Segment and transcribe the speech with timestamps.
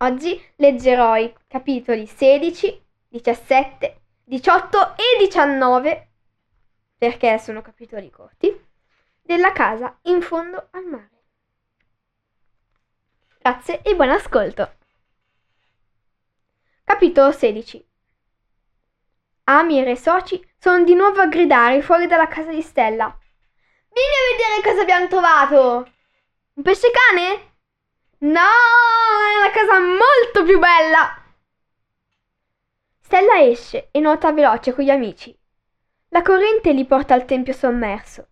[0.00, 6.08] Oggi leggerò i capitoli 16, 17, 18 e 19,
[6.98, 8.54] perché sono capitoli corti,
[9.22, 11.24] della casa in fondo al mare.
[13.38, 14.74] Grazie e buon ascolto!
[16.84, 17.88] Capitolo 16
[19.44, 23.18] Amir e soci sono di nuovo a gridare fuori dalla casa di Stella.
[23.92, 25.90] Vieni a vedere cosa abbiamo trovato!
[26.52, 27.55] Un pesce cane?
[28.18, 31.22] No, è una casa molto più bella!
[32.98, 35.38] Stella esce e nuota veloce con gli amici.
[36.08, 38.28] La corrente li porta al tempio sommerso.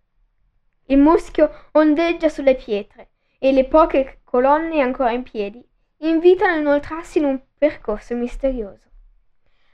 [0.85, 5.63] Il muschio ondeggia sulle pietre e le poche colonne ancora in piedi
[5.97, 8.89] invitano a inoltrarsi in un percorso misterioso.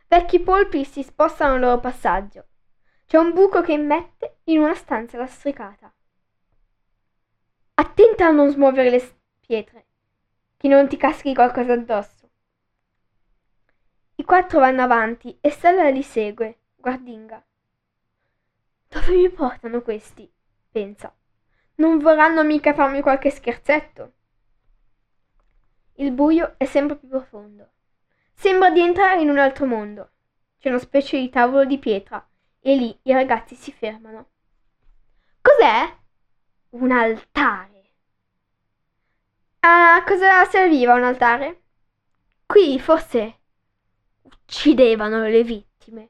[0.10, 2.48] Vecchi polpi si spostano al loro passaggio.
[3.06, 5.94] C'è un buco che immette in una stanza lastricata.
[7.76, 9.86] Attenta a non smuovere le pietre
[10.62, 12.30] che non ti caschi qualcosa addosso.
[14.14, 17.44] I quattro vanno avanti e Stella li segue, guardinga.
[18.88, 20.32] Dove mi portano questi?
[20.70, 21.12] pensa.
[21.78, 24.14] Non vorranno mica farmi qualche scherzetto.
[25.96, 27.72] Il buio è sempre più profondo.
[28.32, 30.12] Sembra di entrare in un altro mondo.
[30.60, 32.24] C'è una specie di tavolo di pietra
[32.60, 34.28] e lì i ragazzi si fermano.
[35.42, 35.98] Cos'è?
[36.70, 37.71] Un altare.
[39.64, 41.62] A cosa serviva un altare?
[42.48, 43.42] Qui forse
[44.24, 46.10] uccidevano le vittime.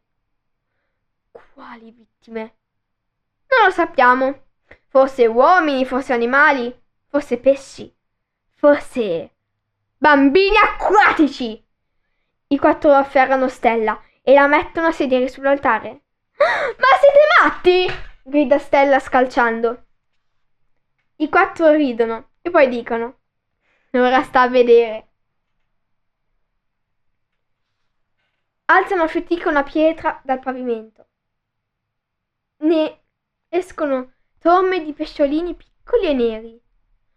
[1.31, 2.55] Quali vittime?
[3.49, 4.43] Non lo sappiamo.
[4.87, 6.73] Forse uomini, forse animali,
[7.07, 7.93] forse pesci,
[8.55, 9.35] forse
[9.97, 11.61] bambini acquatici.
[12.47, 15.89] I quattro afferrano Stella e la mettono a sedere sull'altare.
[16.39, 17.87] Ma siete matti!
[18.23, 19.87] grida Stella scalciando.
[21.17, 23.19] I quattro ridono e poi dicono
[23.93, 25.07] Ora sta a vedere.
[28.65, 31.07] Alzano a fatica una pietra dal pavimento.
[32.59, 33.01] Ne
[33.49, 36.61] escono torme di pesciolini piccoli e neri.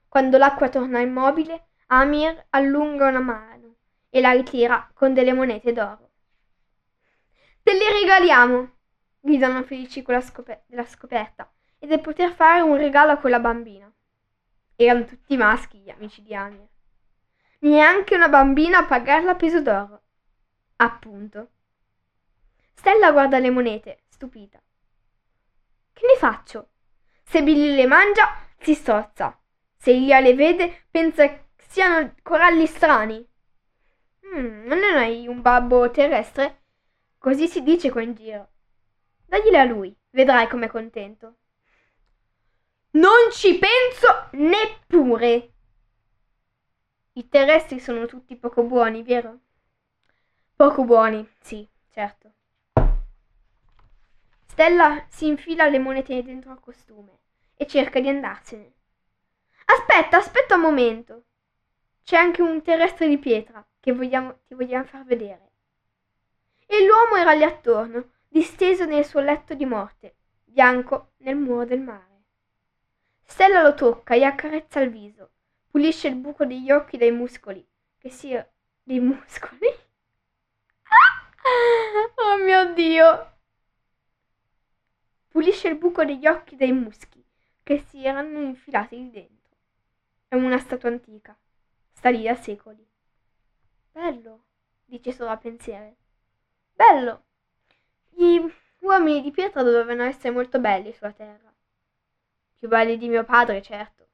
[0.09, 3.77] Quando l'acqua torna immobile, Amir allunga una mano
[4.11, 6.11] e la ritira con delle monete d'oro.
[7.63, 8.79] Te li regaliamo!
[9.21, 11.49] gridano felici con la scop- della scoperta
[11.79, 13.94] e del poter fare un regalo a quella bambina.
[14.77, 16.69] Erano tutti maschi gli amici di Amir.
[17.61, 20.03] Neanche una bambina a pagarla a peso d'oro.
[20.77, 21.51] Appunto.
[22.75, 24.61] Stella guarda le monete, stupita.
[25.93, 26.71] Che ne faccio?
[27.23, 29.39] Se Billy le mangia, si strozza.
[29.77, 33.27] Se Lia le vede, pensa che siano coralli strani.
[34.27, 36.63] Mm, non hai un babbo terrestre?
[37.19, 38.49] Così si dice qua in giro.
[39.25, 41.37] Dagliele a lui, vedrai com'è contento.
[42.95, 45.53] Non ci penso neppure.
[47.15, 49.41] I terrestri sono tutti poco buoni, vero?
[50.55, 52.33] Poco buoni, sì, certo.
[54.47, 57.19] Stella si infila le monete dentro al costume
[57.57, 58.73] e cerca di andarsene.
[59.65, 61.25] Aspetta, aspetta un momento.
[62.05, 65.51] C'è anche un terrestre di pietra che vogliamo, ti vogliamo far vedere.
[66.65, 70.15] E l'uomo era lì attorno, disteso nel suo letto di morte,
[70.45, 72.14] bianco nel muro del mare.
[73.25, 75.31] Stella lo tocca e accarezza il viso,
[75.71, 77.67] pulisce il buco degli occhi dai muscoli,
[77.99, 78.49] che sia
[78.83, 79.67] dei muscoli.
[82.17, 83.33] oh mio Dio!
[85.29, 87.25] Pulisce il buco degli occhi dai muschi
[87.65, 89.57] che si erano infilati lì dentro.
[90.29, 91.37] È una statua antica,
[91.93, 92.87] sta lì da secoli.
[93.91, 94.45] Bello,
[94.85, 95.97] dice solo a pensiero.
[96.73, 97.25] Bello!
[98.11, 98.39] Gli
[98.81, 101.54] uomini di pietra dovevano essere molto belli sulla terra.
[102.65, 104.09] Più belli di mio padre, certo.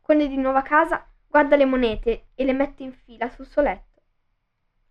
[0.00, 3.46] Quando è di nuovo a casa, guarda le monete e le mette in fila sul
[3.46, 4.02] suo letto.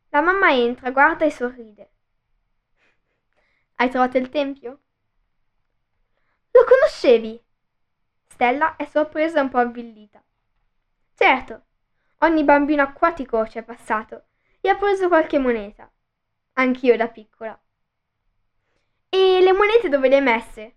[0.07, 1.91] La mamma entra, guarda e sorride.
[3.75, 4.83] Hai trovato il tempio?
[6.51, 7.43] Lo conoscevi?
[8.27, 10.23] Stella è sorpresa e un po' avvillita.
[11.13, 11.65] Certo,
[12.19, 14.27] ogni bambino acquatico ci è passato
[14.61, 15.91] e ha preso qualche moneta.
[16.53, 17.61] Anch'io da piccola.
[19.09, 20.75] E le monete dove le hai messe?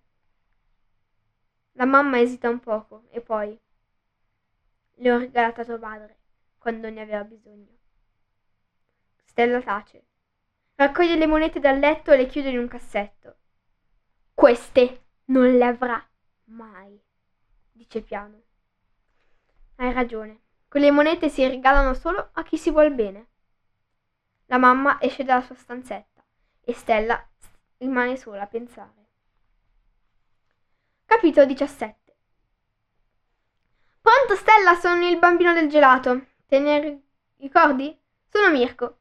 [1.73, 3.59] La mamma esita un poco e poi
[4.95, 6.17] le ho regalate a tuo padre
[6.59, 7.79] quando ne aveva bisogno.
[9.25, 10.05] Stella tace.
[10.75, 13.37] Raccoglie le monete dal letto e le chiude in un cassetto.
[14.35, 16.05] Queste non le avrà
[16.45, 17.01] mai,
[17.73, 18.43] dice piano.
[19.77, 20.41] Hai ragione.
[20.69, 23.29] Quelle monete si regalano solo a chi si vuol bene.
[24.47, 26.23] La mamma esce dalla sua stanzetta
[26.61, 27.27] e Stella
[27.79, 29.02] rimane sola a pensare.
[31.15, 32.17] Capitolo 17
[34.01, 36.29] Pronto Stella, sono il bambino del gelato.
[36.47, 37.03] Te ne
[37.37, 38.01] ricordi?
[38.31, 39.01] Sono Mirko.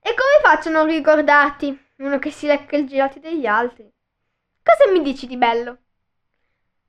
[0.00, 1.86] E come faccio a non ricordarti?
[1.98, 3.88] Uno che si lecca il gelato degli altri.
[4.60, 5.78] Cosa mi dici di bello?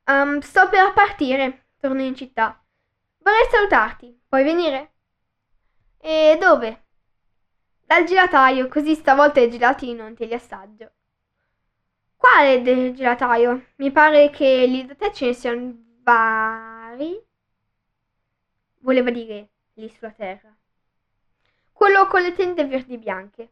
[0.05, 1.67] Um, sto per partire.
[1.79, 2.59] Torno in città.
[3.19, 4.21] Vorrei salutarti.
[4.27, 4.93] Puoi venire?
[5.99, 6.85] E dove?
[7.85, 10.94] Dal gelataio, così stavolta i gelati non te li assaggio.
[12.27, 12.63] Quale
[12.95, 13.67] gelataio?
[13.75, 17.23] Mi pare che lì da te ce ne siano vari.
[18.79, 20.51] Voleva dire lì sulla terra.
[21.71, 23.51] Quello con le tende verdi bianche.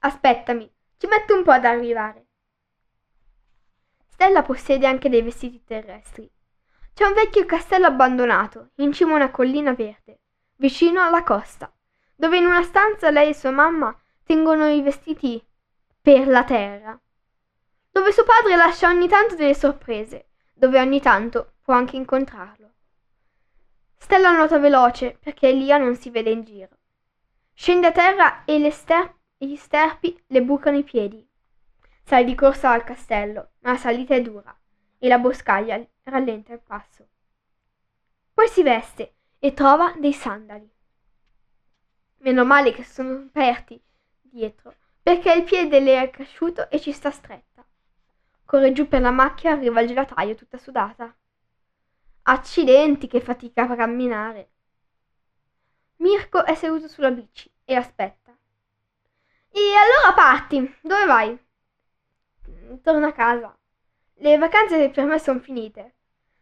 [0.00, 2.26] Aspettami, ci metto un po' ad arrivare.
[4.10, 6.30] Stella possiede anche dei vestiti terrestri.
[6.92, 10.20] C'è un vecchio castello abbandonato, in cima a una collina verde,
[10.56, 11.72] vicino alla costa,
[12.14, 15.42] dove in una stanza lei e sua mamma tengono i vestiti
[16.02, 17.00] per la terra,
[17.90, 22.70] dove suo padre lascia ogni tanto delle sorprese, dove ogni tanto può anche incontrarlo.
[23.96, 26.78] Stella nuota veloce perché Elia non si vede in giro.
[27.52, 31.26] Scende a terra e ster- gli sterpi le bucano i piedi.
[32.02, 34.56] Sale di corsa al castello, ma la salita è dura
[34.98, 37.08] e la boscaglia rallenta il passo.
[38.32, 40.68] Poi si veste e trova dei sandali.
[42.18, 43.80] Meno male che sono aperti
[44.20, 47.49] dietro, perché il piede le è cresciuto e ci sta stretta.
[48.50, 51.16] Corre giù per la macchia e arriva al gelataio tutta sudata.
[52.22, 54.50] Accidenti, che fatica a camminare.
[55.98, 58.36] Mirko è seduto sulla bici e aspetta.
[59.52, 60.78] E allora parti.
[60.82, 61.38] Dove vai?
[62.82, 63.56] Torno a casa.
[64.14, 65.98] Le vacanze per me sono finite.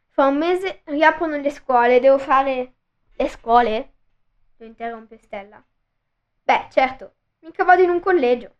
[0.09, 2.01] Fra un mese riaprono le scuole.
[2.01, 2.77] Devo fare...
[3.17, 3.93] Le scuole?
[4.57, 5.63] Lo interrompe Stella.
[6.43, 7.17] Beh, certo.
[7.41, 8.55] Mica vado in un collegio.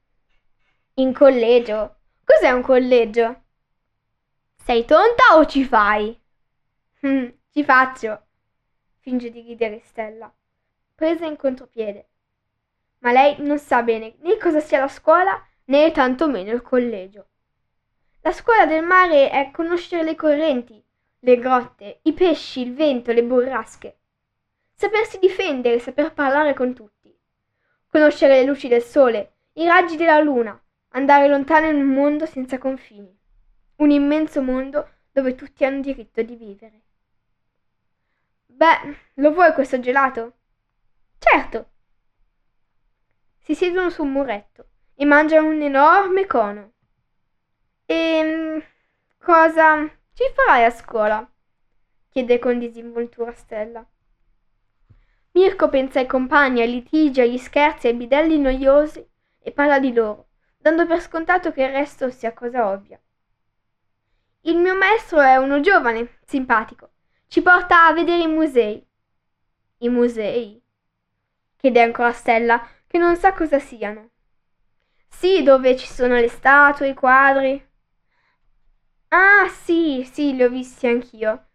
[0.97, 1.98] In collegio?
[2.31, 3.43] Cos'è un collegio?
[4.55, 6.15] Sei tonta o ci fai?
[7.07, 8.27] Mm, ci faccio.
[8.99, 10.31] Finge di ridere Stella,
[10.95, 12.09] presa in contropiede.
[12.99, 17.29] Ma lei non sa bene né cosa sia la scuola né tantomeno il collegio.
[18.21, 20.85] La scuola del mare è conoscere le correnti,
[21.21, 24.01] le grotte, i pesci, il vento, le burrasche.
[24.75, 27.19] Sapersi difendere, saper parlare con tutti.
[27.91, 32.59] Conoscere le luci del sole, i raggi della luna, andare lontano in un mondo senza
[32.59, 33.17] confini.
[33.77, 36.83] Un immenso mondo dove tutti hanno diritto di vivere.
[38.47, 40.33] Beh, lo vuoi questo gelato?
[41.19, 41.71] Certo.
[43.39, 46.73] Si siedono su un muretto e mangiano un enorme cono.
[47.85, 48.63] E ehm,
[49.19, 51.31] cosa ci farai a scuola?
[52.11, 53.87] chiede con disinvoltura Stella.
[55.33, 59.07] Mirko pensa ai compagni, ai litigi, agli scherzi, ai bidelli noiosi
[59.39, 60.28] e parla di loro,
[60.59, 63.01] dando per scontato che il resto sia cosa ovvia.
[64.43, 66.91] Il mio maestro è uno giovane, simpatico,
[67.29, 68.87] ci porta a vedere i musei.
[69.79, 70.63] I musei?
[71.57, 74.11] chiede ancora Stella, che non sa cosa siano.
[75.09, 77.67] Sì, dove ci sono le statue, i quadri.
[79.09, 81.47] Ah, sì, sì, li ho visti anch'io.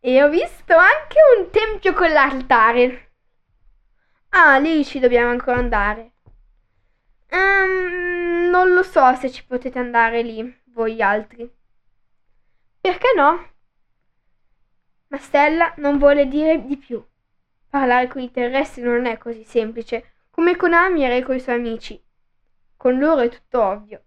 [0.00, 3.12] E ho visto anche un tempio con l'altare.
[4.30, 6.12] Ah, lì ci dobbiamo ancora andare.
[8.58, 11.48] Non lo so se ci potete andare lì, voi altri.
[12.80, 13.50] Perché no?
[15.06, 17.00] Ma Stella non vuole dire di più.
[17.68, 22.02] Parlare con i terrestri non è così semplice come con Amir e coi suoi amici.
[22.76, 24.02] Con loro è tutto ovvio.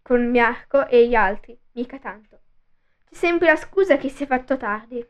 [0.00, 2.38] Con Marco e gli altri, mica tanto.
[3.08, 5.04] C'è sempre la scusa che si è fatto tardi.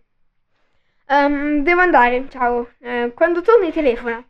[1.09, 2.71] Um, devo andare, ciao.
[2.79, 4.27] Uh, quando torni telefona.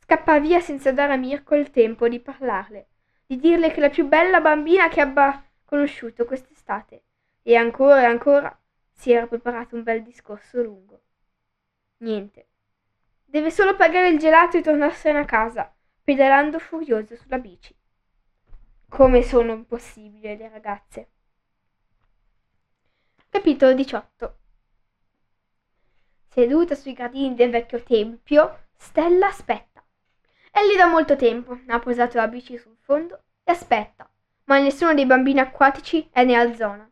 [0.00, 2.88] Scappa via senza dare a Mirko il tempo di parlarle,
[3.28, 7.02] di dirle che è la più bella bambina che abbia conosciuto quest'estate.
[7.42, 8.58] E ancora e ancora
[8.90, 11.02] si era preparato un bel discorso lungo.
[11.98, 12.46] Niente.
[13.26, 15.70] Deve solo pagare il gelato e tornarsene a casa,
[16.02, 17.76] pedalando furioso sulla bici.
[18.88, 21.08] Come sono impossibili le ragazze.
[23.28, 24.38] Capitolo 18
[26.28, 29.77] Seduta sui gradini del vecchio tempio, Stella aspetta.
[30.58, 34.10] È lì da molto tempo, ha posato la bici sul fondo e aspetta,
[34.46, 36.90] ma nessuno dei bambini acquatici è nella zona.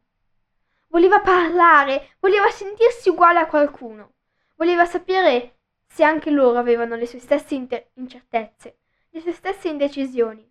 [0.87, 4.13] Voleva parlare, voleva sentirsi uguale a qualcuno,
[4.55, 8.79] voleva sapere se anche loro avevano le sue stesse inter- incertezze,
[9.11, 10.49] le sue stesse indecisioni.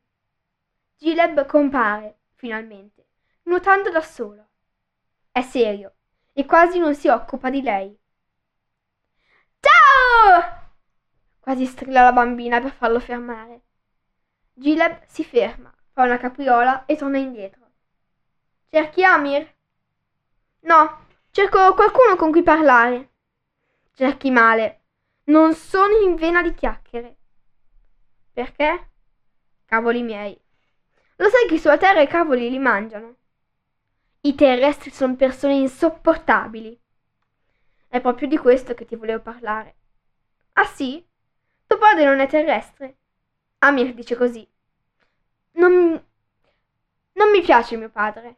[0.98, 3.05] Gileb compare, finalmente,
[3.43, 4.45] nuotando da solo.
[5.31, 5.93] È serio
[6.34, 7.98] e quasi non si occupa di lei.
[9.62, 10.55] Ciao!
[11.46, 13.62] Quasi strilla la bambina per farlo fermare.
[14.52, 17.70] Gileb si ferma, fa una capriola e torna indietro.
[18.68, 19.56] Cerchi Amir?
[20.62, 23.12] No, cerco qualcuno con cui parlare.
[23.94, 24.86] Cerchi male.
[25.25, 27.16] Non sono in vena di chiacchiere.
[28.34, 28.90] Perché?
[29.66, 30.36] Cavoli miei.
[31.18, 33.18] Lo sai che sulla Terra i cavoli li mangiano?
[34.22, 36.82] I terrestri sono persone insopportabili.
[37.88, 39.75] È proprio di questo che ti volevo parlare.
[40.54, 41.06] Ah sì?
[41.75, 42.96] Tuo padre non è terrestre?
[43.60, 44.50] Amir dice così.
[45.55, 46.01] Non,
[47.12, 48.38] non mi piace mio padre.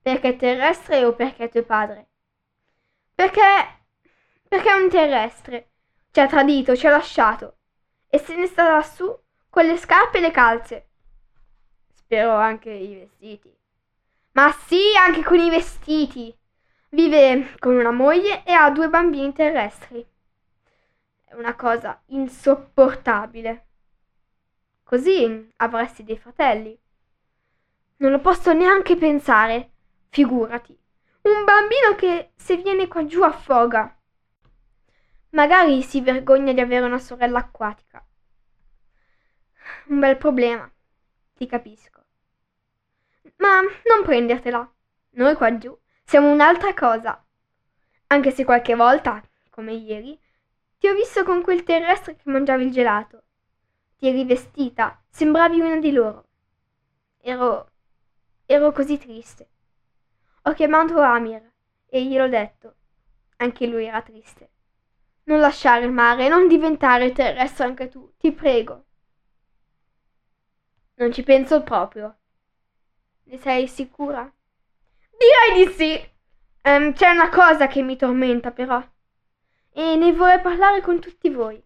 [0.00, 2.06] Perché è terrestre o perché è tuo padre?
[3.14, 3.40] Perché...
[4.48, 5.72] perché è un terrestre.
[6.10, 7.58] Ci ha tradito, ci ha lasciato.
[8.08, 9.14] E se ne sta lassù
[9.50, 10.88] con le scarpe e le calze.
[11.92, 13.54] Spero anche i vestiti.
[14.32, 16.34] Ma sì, anche con i vestiti.
[16.88, 20.12] Vive con una moglie e ha due bambini terrestri.
[21.36, 23.66] Una cosa insopportabile.
[24.82, 26.78] Così avresti dei fratelli.
[27.96, 29.70] Non lo posso neanche pensare.
[30.08, 30.78] Figurati.
[31.22, 33.98] Un bambino che se viene qua giù affoga.
[35.30, 38.06] Magari si vergogna di avere una sorella acquatica.
[39.86, 40.70] Un bel problema.
[41.34, 42.04] Ti capisco.
[43.36, 44.70] Ma non prendertela.
[45.10, 47.24] Noi qua giù siamo un'altra cosa.
[48.08, 50.16] Anche se qualche volta, come ieri,
[50.84, 53.22] ti ho visto con quel terrestre che mangiavi il gelato.
[53.96, 56.26] Ti eri vestita, sembravi una di loro.
[57.22, 57.70] Ero.
[58.44, 59.48] ero così triste.
[60.42, 61.40] Ho chiamato Amir
[61.86, 62.74] e gliel'ho detto.
[63.36, 64.50] Anche lui era triste.
[65.22, 68.84] Non lasciare il mare, non diventare terrestre anche tu, ti prego.
[70.96, 72.14] Non ci penso proprio.
[73.22, 74.30] Ne sei sicura?
[75.16, 76.12] Direi di sì.
[76.64, 78.86] Um, c'è una cosa che mi tormenta però.
[79.76, 81.60] E ne vorrei parlare con tutti voi.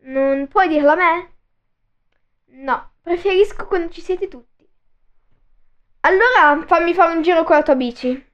[0.00, 1.34] Non puoi dirlo a me?
[2.46, 4.68] No, preferisco quando ci siete tutti.
[6.00, 8.32] Allora fammi fare un giro con la tua bici.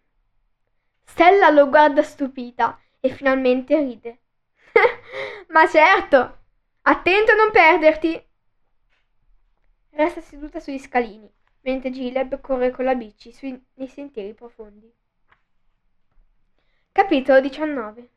[1.05, 4.21] Stella lo guarda stupita e finalmente ride.
[5.49, 6.39] Ma certo!
[6.83, 8.29] Attento a non perderti!
[9.91, 11.31] Resta seduta sugli scalini
[11.63, 14.93] mentre Gileb corre con la bici sui, nei sentieri profondi.
[16.91, 18.11] Capitolo 19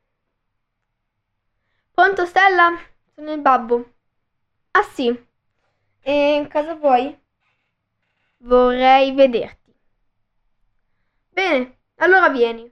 [1.96, 2.78] Pronto Stella?
[3.16, 3.94] Sono il babbo.
[4.72, 5.08] Ah sì.
[6.04, 7.18] E cosa vuoi?
[8.52, 9.75] Vorrei vederti.
[11.30, 12.68] Bene, allora vieni.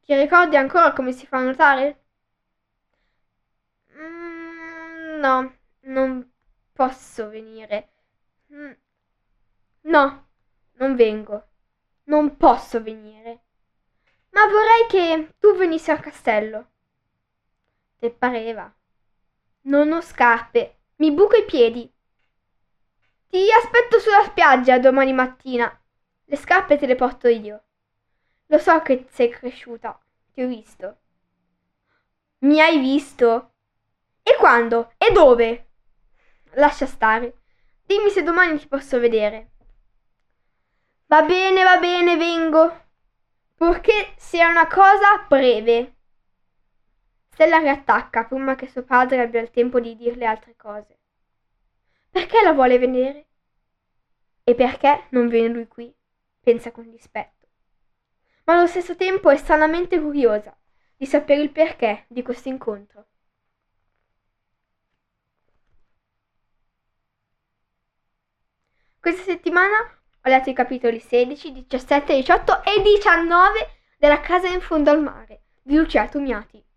[0.00, 2.04] Ti ricordi ancora come si fa a nuotare?
[3.94, 5.52] Mm, no,
[5.82, 6.32] non
[6.72, 7.90] posso venire.
[8.52, 8.72] Mm,
[9.82, 10.26] No,
[10.78, 11.44] non vengo.
[12.04, 13.42] Non posso venire.
[14.30, 16.68] Ma vorrei che tu venissi al castello.
[18.00, 18.72] Te pareva.
[19.62, 20.78] Non ho scarpe.
[20.96, 21.92] Mi buco i piedi.
[23.28, 25.70] Ti aspetto sulla spiaggia domani mattina.
[26.24, 27.62] Le scarpe te le porto io.
[28.46, 30.00] Lo so che sei cresciuta.
[30.32, 30.96] Ti ho visto.
[32.38, 33.52] Mi hai visto?
[34.22, 34.94] E quando?
[34.96, 35.68] E dove?
[36.52, 37.42] Lascia stare.
[37.84, 39.50] Dimmi se domani ti posso vedere.
[41.04, 42.84] Va bene, va bene, vengo.
[43.56, 45.96] Purché sia una cosa breve.
[47.40, 50.98] Stella riattacca prima che suo padre abbia il tempo di dirle altre cose.
[52.10, 53.28] Perché la vuole vedere?
[54.44, 55.90] E perché non viene lui qui?
[56.42, 57.46] pensa con dispetto.
[58.44, 60.54] Ma allo stesso tempo è stranamente curiosa
[60.94, 63.06] di sapere il perché di questo incontro.
[69.00, 74.90] Questa settimana ho letto i capitoli 16, 17, 18 e 19 della Casa in fondo
[74.90, 76.68] al mare di Lucia Tumiati.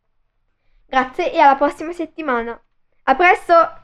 [0.93, 2.51] Grazie e alla prossima settimana.
[3.05, 3.82] A presto!